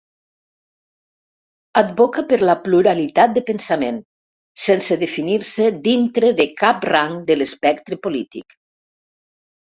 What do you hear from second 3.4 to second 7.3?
pensament, sense definir-se dintre de cap rang